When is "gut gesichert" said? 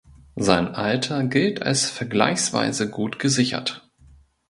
2.89-3.87